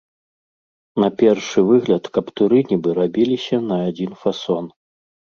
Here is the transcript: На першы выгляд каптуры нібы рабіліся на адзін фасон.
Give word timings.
На 1.03 1.09
першы 1.19 1.59
выгляд 1.67 2.03
каптуры 2.15 2.57
нібы 2.71 2.89
рабіліся 2.99 3.55
на 3.69 3.77
адзін 3.91 4.11
фасон. 4.23 4.65